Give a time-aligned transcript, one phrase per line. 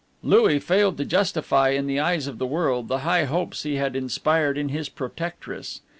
[0.23, 3.95] Louis failed to justify in the eyes of the world the high hopes he had
[3.95, 5.81] inspired in his protectress.